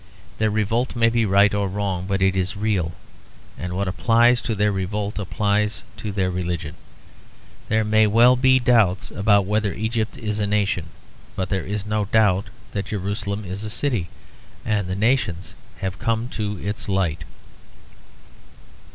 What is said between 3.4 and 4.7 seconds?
and what applies to